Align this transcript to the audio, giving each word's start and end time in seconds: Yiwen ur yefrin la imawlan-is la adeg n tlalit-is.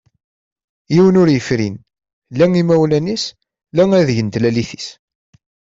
Yiwen 0.93 1.19
ur 1.21 1.29
yefrin 1.31 1.75
la 2.37 2.45
imawlan-is 2.61 3.23
la 3.75 3.83
adeg 3.99 4.19
n 4.21 4.27
tlalit-is. 4.33 4.87